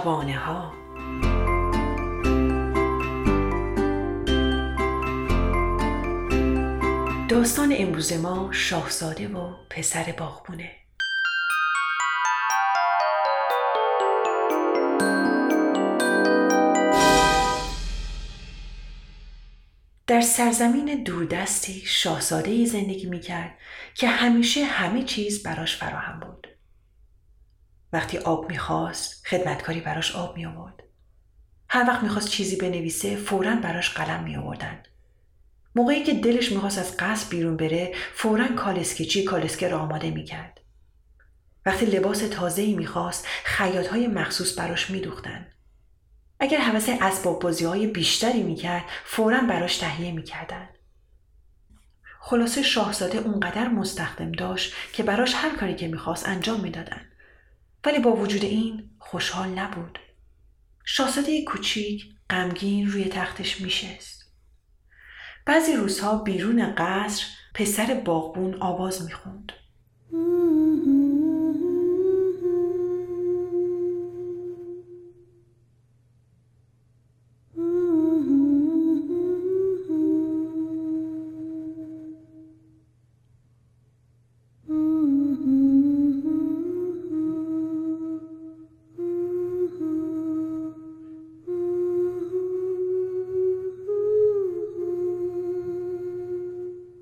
شبانه 0.00 0.38
ها 0.38 0.72
داستان 7.28 7.74
امروز 7.78 8.12
ما 8.12 8.52
شاهزاده 8.52 9.28
و 9.28 9.54
پسر 9.70 10.14
باغبونه 10.18 10.70
در 20.06 20.20
سرزمین 20.20 21.02
دوردستی 21.04 21.82
شاهزاده 21.86 22.64
زندگی 22.64 23.06
می‌کرد 23.06 23.58
که 23.94 24.08
همیشه 24.08 24.64
همه 24.64 25.02
چیز 25.02 25.42
براش 25.42 25.76
فراهم 25.76 26.20
بود. 26.20 26.29
وقتی 27.92 28.18
آب 28.18 28.50
می‌خواست 28.50 29.26
خدمتکاری 29.26 29.80
براش 29.80 30.16
آب 30.16 30.36
می 30.36 30.46
آورد. 30.46 30.82
هر 31.68 31.84
وقت 31.88 32.02
می‌خواست 32.02 32.28
چیزی 32.28 32.56
بنویسه 32.56 33.16
فورا 33.16 33.56
براش 33.56 33.90
قلم 33.90 34.24
می 34.24 34.36
آوردن. 34.36 34.82
موقعی 35.74 36.02
که 36.02 36.14
دلش 36.14 36.52
می‌خواست 36.52 36.78
از 36.78 36.96
قصد 36.96 37.30
بیرون 37.30 37.56
بره 37.56 37.94
فورا 38.14 38.48
کالسکیچی 38.48 39.24
کالسکه 39.24 39.68
را 39.68 39.78
آماده 39.78 40.10
می‌کرد. 40.10 40.60
وقتی 41.66 41.86
لباس 41.86 42.18
تازه 42.18 42.62
ای 42.62 42.74
می‌خواست 42.74 43.26
خیاط 43.44 43.86
های 43.86 44.06
مخصوص 44.06 44.58
براش 44.58 44.90
میدوختن. 44.90 45.46
اگر 46.40 46.60
حوث 46.60 46.90
اسباب 47.00 47.42
بازی 47.42 47.64
های 47.64 47.86
بیشتری 47.86 48.42
می‌کرد 48.42 48.84
فورا 49.04 49.40
براش 49.40 49.76
تهیه 49.76 50.12
می‌کردن. 50.12 50.68
خلاصه 52.20 52.62
شاهزاده 52.62 53.18
اونقدر 53.18 53.68
مستخدم 53.68 54.32
داشت 54.32 54.74
که 54.92 55.02
براش 55.02 55.34
هر 55.34 55.56
کاری 55.56 55.74
که 55.74 55.88
می‌خواست 55.88 56.28
انجام 56.28 56.60
می‌دادن. 56.60 57.09
ولی 57.84 57.98
با 57.98 58.16
وجود 58.16 58.44
این 58.44 58.90
خوشحال 58.98 59.48
نبود. 59.48 59.98
شاهزاده 60.84 61.44
کوچیک 61.44 62.04
غمگین 62.30 62.90
روی 62.90 63.04
تختش 63.04 63.60
میشست. 63.60 64.32
بعضی 65.46 65.72
روزها 65.72 66.18
بیرون 66.18 66.74
قصر 66.74 67.24
پسر 67.54 68.02
باغبون 68.04 68.62
آواز 68.62 69.04
می‌خوند. 69.04 69.52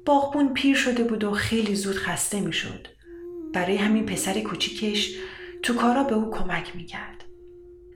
باغبون 0.09 0.55
پیر 0.55 0.77
شده 0.77 1.05
بود 1.05 1.25
و 1.25 1.31
خیلی 1.31 1.75
زود 1.75 1.97
خسته 1.97 2.41
می‌شد. 2.41 2.87
برای 3.53 3.77
همین 3.77 4.07
پسر 4.07 4.41
کوچیکش 4.41 5.17
تو 5.63 5.75
کارا 5.75 6.05
به 6.05 6.15
او 6.15 6.31
کمک 6.31 6.77
می‌کرد. 6.77 7.25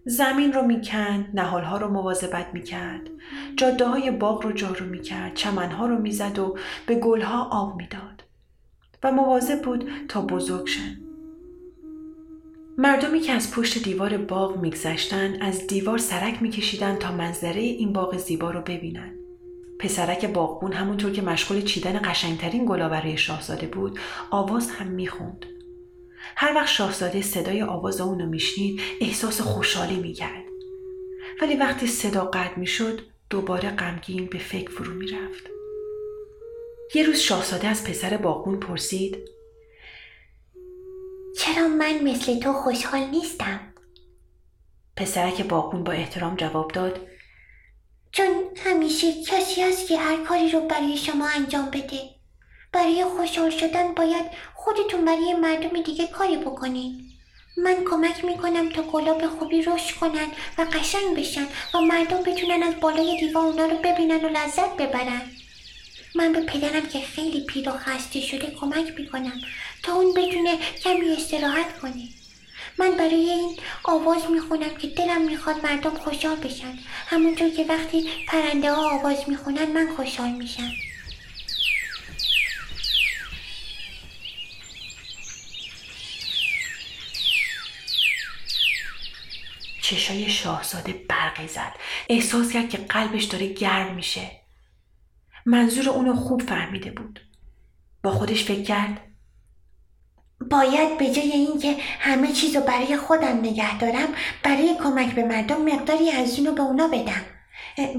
زمین 0.05 0.53
رو 0.53 0.63
می‌کند، 0.63 1.31
نهالها 1.35 1.77
رو 1.77 1.89
مواظبت 1.89 2.47
می‌کرد، 2.53 3.11
جاده 3.57 3.87
های 3.87 4.11
باغ 4.11 4.43
رو 4.43 4.53
جارو 4.53 4.87
می‌کرد، 4.87 5.35
چمنها 5.35 5.87
رو 5.87 5.99
می‌زد 5.99 6.39
و 6.39 6.57
به 6.87 6.95
گلها 6.95 7.49
آب 7.53 7.77
می‌داد. 7.77 8.23
و 9.03 9.13
مواظب 9.13 9.63
بود 9.63 9.91
تا 10.09 10.23
بزرگ 10.23 10.67
شن. 10.67 10.97
مردمی 12.79 13.21
که 13.21 13.33
از 13.33 13.55
پشت 13.55 13.85
دیوار 13.85 14.17
باغ 14.17 14.57
میگذشتن 14.57 15.43
از 15.43 15.67
دیوار 15.67 15.99
سرک 15.99 16.43
میکشیدن 16.43 16.97
تا 16.97 17.12
منظره 17.12 17.61
این 17.61 17.93
باغ 17.93 18.17
زیبا 18.17 18.51
رو 18.51 18.61
ببینن. 18.61 19.22
پسرک 19.82 20.26
باغبون 20.26 20.72
همونطور 20.72 21.12
که 21.12 21.22
مشغول 21.22 21.62
چیدن 21.62 22.00
قشنگترین 22.04 22.66
گلا 22.66 22.88
برای 22.88 23.16
شاهزاده 23.16 23.66
بود 23.66 23.98
آواز 24.31 24.70
هم 24.70 24.87
می‌خوند. 24.87 25.47
هر 26.37 26.54
وقت 26.54 26.69
شاهزاده 26.69 27.22
صدای 27.22 27.62
آواز 27.62 28.00
اونو 28.00 28.26
میشنید 28.26 28.81
احساس 29.00 29.41
خوشحالی 29.41 29.97
می‌کرد. 29.97 30.44
ولی 31.42 31.56
وقتی 31.56 31.87
صدا 31.87 32.25
قطع 32.25 32.59
می‌شد 32.59 33.00
دوباره 33.31 33.71
غمگین 33.71 34.26
به 34.26 34.38
فکر 34.38 34.71
فرو 34.71 34.94
می‌رفت. 34.94 35.50
یه 36.94 37.06
روز 37.06 37.19
شاهزاده 37.19 37.69
از 37.69 37.84
پسر 37.84 38.16
باغبون 38.16 38.60
پرسید 38.60 39.19
چرا 41.38 41.69
من 41.69 42.04
مثل 42.04 42.41
تو 42.41 42.53
خوشحال 42.53 43.00
نیستم؟ 43.10 43.60
پسرک 44.97 45.42
باغبون 45.42 45.84
با 45.84 45.92
احترام 45.92 46.37
جواب 46.37 46.72
داد 46.72 47.00
چون 48.12 48.27
همیشه 48.65 49.23
کسی 49.25 49.62
هست 49.62 49.89
که 49.89 49.99
هر 49.99 50.17
کاری 50.17 50.50
رو 50.50 50.61
برای 50.61 50.97
شما 50.97 51.28
انجام 51.28 51.71
بده. 51.71 52.00
برای 52.73 53.05
خوشحال 53.05 53.50
شدن 53.50 53.95
باید 53.95 54.27
خودتون 54.55 55.05
برای 55.05 55.34
مردم 55.34 55.83
دیگه 55.83 56.06
کاری 56.06 56.37
بکنین. 56.37 57.01
من 57.56 57.84
کمک 57.84 58.25
می‌کنم 58.25 58.69
تا 58.69 58.83
گلا 58.83 59.15
به 59.15 59.28
خوبی 59.28 59.62
رشد 59.62 59.95
کنن 59.97 60.27
و 60.59 60.62
قشنگ 60.72 61.17
بشن 61.17 61.47
و 61.75 61.81
مردم 61.81 62.22
بتونن 62.22 62.62
از 62.62 62.81
بالای 62.81 63.21
دیوار 63.21 63.47
اونا 63.47 63.67
رو 63.67 63.77
ببینن 63.77 64.25
و 64.25 64.28
لذت 64.28 64.77
ببرن. 64.77 65.22
من 66.15 66.33
به 66.33 66.41
پدرم 66.41 66.89
که 66.89 67.01
خیلی 67.01 67.41
پیر 67.41 67.69
و 67.69 67.72
خسته 67.72 68.21
شده 68.21 68.51
کمک 68.61 68.95
می‌کنم 68.99 69.41
تا 69.83 69.93
اون 69.93 70.15
بتونه 70.15 70.59
کمی 70.84 71.11
استراحت 71.11 71.78
کنه. 71.78 72.09
من 72.78 72.97
برای 72.97 73.15
این 73.31 73.56
آواز 73.84 74.31
می‌خونم 74.31 74.77
که 74.77 74.88
دلم 74.88 75.22
می‌خواد 75.25 75.66
مردم 75.66 75.94
خوشحال 75.94 76.37
بشن. 76.37 76.78
همونطور 77.06 77.50
که 77.50 77.65
وقتی 77.65 78.10
پرنده 78.28 78.72
ها 78.72 78.99
آواز 78.99 79.28
می‌خونن 79.28 79.72
من 79.72 79.94
خوشحال 79.97 80.31
میشم. 80.31 80.71
چشای 89.83 90.31
شاهزاده 90.31 90.93
برقی 90.93 91.49
زد. 91.49 91.72
احساس 92.09 92.53
کرد 92.53 92.71
که 92.71 92.78
قلبش 92.78 93.25
داره 93.25 93.53
گرم 93.53 93.94
میشه. 93.94 94.31
منظور 95.47 95.89
اونو 95.89 96.16
خوب 96.16 96.43
فهمیده 96.43 96.91
بود. 96.91 97.21
با 98.03 98.10
خودش 98.10 98.44
فکر 98.44 98.62
کرد 98.62 99.00
باید 100.53 100.99
به 100.99 101.11
جای 101.11 101.33
اینکه 101.33 101.77
همه 102.01 102.33
چیز 102.33 102.57
رو 102.57 102.63
برای 102.63 102.97
خودم 102.97 103.39
نگه 103.39 103.79
دارم 103.79 104.09
برای 104.43 104.77
کمک 104.83 105.15
به 105.15 105.25
مردم 105.25 105.63
مقداری 105.63 106.11
از 106.11 106.39
اونو 106.39 106.53
به 106.53 106.63
اونا 106.63 106.89
بدم. 106.89 107.23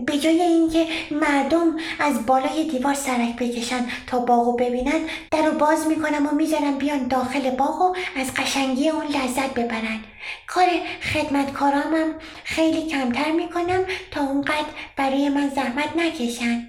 به 0.06 0.18
جای 0.18 0.42
اینکه 0.42 0.88
مردم 1.12 1.76
از 2.00 2.26
بالای 2.26 2.64
دیوار 2.72 2.94
سرک 2.94 3.36
بکشن 3.36 3.88
تا 4.08 4.20
باغو 4.20 4.56
ببینن 4.56 5.02
در 5.32 5.46
رو 5.46 5.58
باز 5.58 5.88
می‌کنم 5.88 6.28
و 6.28 6.36
می‌ذارم 6.36 6.78
بیان 6.78 7.08
داخل 7.08 7.50
باغ 7.50 7.82
و 7.82 7.96
از 8.16 8.34
قشنگی 8.34 8.90
اون 8.90 9.06
لذت 9.06 9.54
ببرن. 9.54 10.00
کار 10.48 10.68
خدمتکارامم 11.14 12.14
خیلی 12.44 12.88
کمتر 12.88 13.32
می‌کنم 13.32 13.84
تا 14.12 14.22
اونقدر 14.22 14.68
برای 14.98 15.30
من 15.30 15.50
زحمت 15.50 15.96
نکشن. 15.96 16.68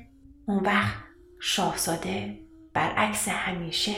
اون 0.48 0.58
وقت 0.58 0.94
شاهزاده 1.40 2.38
برعکس 2.74 3.28
همیشه 3.28 3.94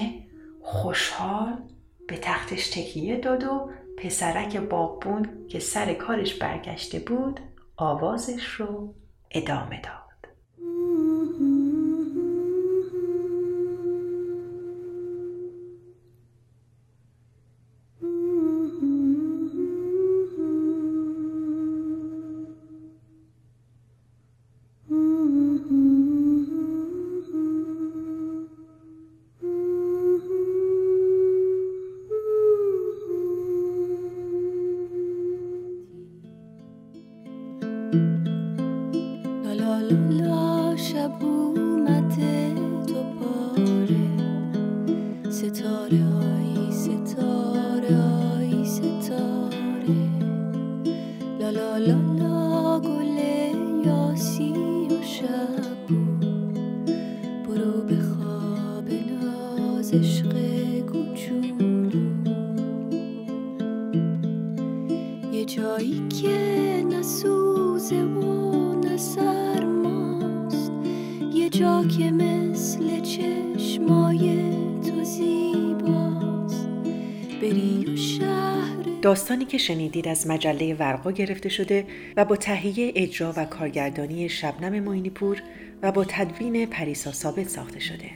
خوشحال 0.62 1.58
به 2.08 2.16
تختش 2.16 2.70
تکیه 2.70 3.16
داد 3.16 3.44
و 3.44 3.70
پسرک 3.96 4.56
باغبون 4.56 5.46
که 5.48 5.58
سر 5.58 5.94
کارش 5.94 6.34
برگشته 6.34 6.98
بود 6.98 7.40
آوازش 7.76 8.44
رو 8.46 8.94
ادامه 9.30 9.80
داد. 9.80 10.05
عشق 39.76 41.36
اینجا 71.66 71.96
که 71.96 72.10
مثل 72.10 73.00
چشمای 73.00 74.50
تو 74.90 75.04
زیباست. 75.04 76.68
بری 77.42 77.84
و 77.92 77.96
شهر 77.96 78.82
داستانی 79.02 79.44
که 79.44 79.58
شنیدید 79.58 80.08
از 80.08 80.26
مجله 80.26 80.74
ورقا 80.74 81.12
گرفته 81.12 81.48
شده 81.48 81.86
و 82.16 82.24
با 82.24 82.36
تهیه 82.36 82.92
اجرا 82.96 83.34
و 83.36 83.44
کارگردانی 83.44 84.28
شبنم 84.28 84.80
معینی 84.80 85.10
پور 85.10 85.42
و 85.82 85.92
با 85.92 86.04
تدوین 86.04 86.66
پریسا 86.66 87.12
ثابت 87.12 87.48
ساخته 87.48 87.80
شده. 87.80 88.10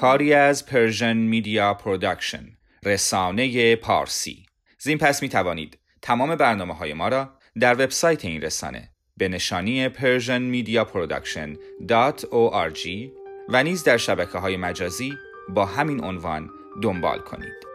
کاری 0.00 0.34
از 0.34 0.66
Persian 0.66 1.16
Media 1.16 1.74
Production 1.74 2.44
رسانه 2.84 3.76
پارسی. 3.76 4.46
زین 4.78 4.98
پس 4.98 5.22
می 5.22 5.28
توانید 5.28 5.78
تمام 6.02 6.36
برنامه 6.36 6.74
های 6.74 6.94
ما 6.94 7.08
را 7.08 7.38
در 7.60 7.74
وبسایت 7.74 8.24
این 8.24 8.42
رسانه 8.42 8.93
به 9.18 9.28
نشانی 9.28 9.88
persianmediaproduction.org 9.88 12.88
و 13.48 13.62
نیز 13.62 13.84
در 13.84 13.96
شبکه 13.96 14.38
های 14.38 14.56
مجازی 14.56 15.12
با 15.48 15.66
همین 15.66 16.04
عنوان 16.04 16.50
دنبال 16.82 17.18
کنید. 17.18 17.73